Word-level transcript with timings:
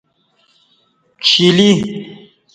چیلی 1.27 1.69